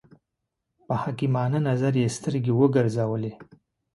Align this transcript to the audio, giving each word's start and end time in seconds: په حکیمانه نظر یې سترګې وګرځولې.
په 0.85 0.93
حکیمانه 1.03 1.59
نظر 1.69 1.93
یې 2.01 2.13
سترګې 2.17 2.51
وګرځولې. 2.59 3.31